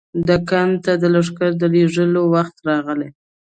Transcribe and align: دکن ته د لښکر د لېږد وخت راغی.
دکن 0.27 0.69
ته 0.83 0.91
د 1.01 1.03
لښکر 1.13 1.51
د 1.61 1.63
لېږد 1.73 2.13
وخت 2.33 2.55
راغی. 2.67 3.09